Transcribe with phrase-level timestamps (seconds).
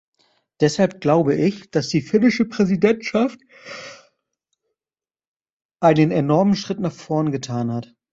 [0.61, 3.39] Deshalb glaube ich, dass die finnische Präsidentschaft
[5.79, 7.93] einen enormen Schritt nach vorn getan hat.